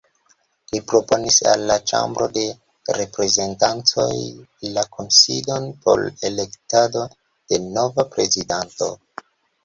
[0.73, 2.45] Li proponis al la Ĉambro de
[2.99, 4.07] Reprezentantoj
[4.77, 7.03] la kunsidon por elektado
[7.53, 8.89] de nova prezidanto.